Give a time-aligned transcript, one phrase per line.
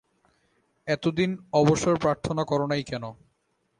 [0.87, 1.29] এতদিন
[1.53, 3.03] অবসর প্রার্থনা কর নাই কেন?